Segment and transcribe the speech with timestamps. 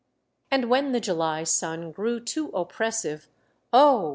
[0.49, 3.29] And when the July sun grew too oppressive,
[3.71, 4.09] oh